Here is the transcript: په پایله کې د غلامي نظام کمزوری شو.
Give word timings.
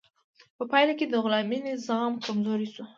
په 0.57 0.63
پایله 0.71 0.93
کې 0.99 1.05
د 1.07 1.15
غلامي 1.23 1.59
نظام 1.69 2.11
کمزوری 2.25 2.67
شو. 2.73 2.83